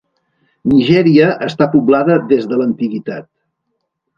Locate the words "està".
1.49-1.67